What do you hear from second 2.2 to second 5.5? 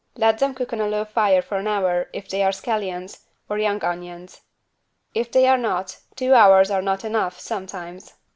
they are scallions, or young onions. If they